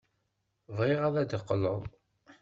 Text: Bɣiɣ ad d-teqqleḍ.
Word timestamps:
Bɣiɣ 0.75 1.01
ad 1.03 1.15
d-teqqleḍ. 1.15 1.81